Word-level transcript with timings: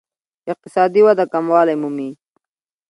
اقتصادي 0.51 1.01
وده 1.07 1.25
کموالی 1.33 1.75
مومي. 1.81 2.09